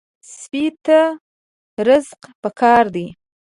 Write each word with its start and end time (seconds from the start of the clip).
سپي 0.37 0.63
ته 0.85 0.99
رزق 1.87 2.21
پکار 2.41 2.83
دی. 2.95 3.05